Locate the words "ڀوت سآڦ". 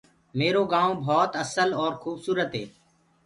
1.05-1.69